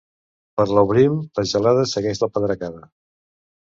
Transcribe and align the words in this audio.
Per 0.59 0.65
l'abril 0.77 1.19
la 1.41 1.45
gelada 1.53 1.87
segueix 1.95 2.27
la 2.27 2.35
pedregada. 2.35 2.87